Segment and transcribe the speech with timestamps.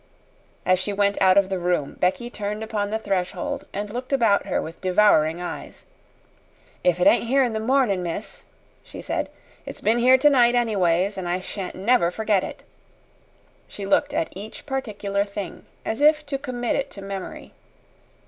[0.65, 4.47] As she went out of the room, Becky turned upon the threshold and looked about
[4.47, 5.83] her with devouring eyes.
[6.83, 8.43] "If it ain't here in the mornin', miss,"
[8.81, 9.29] she said,
[9.63, 12.63] "it's been here tonight, anyways, an' I shan't never forget it."
[13.67, 17.53] She looked at each particular thing, as if to commit it to memory.